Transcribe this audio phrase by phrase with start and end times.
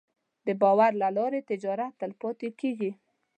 [0.45, 2.91] د باور له لارې تجارت تلپاتې کېږي.